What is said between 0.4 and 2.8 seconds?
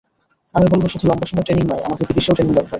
আমি বলব, শুধু লম্বা সময় ট্রেনিং নয়, আমাদের বিদেশেও ট্রেনিং দরকার।